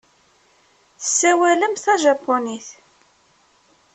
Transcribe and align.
Tessawalem 1.01 1.73
tajapunit. 1.83 2.67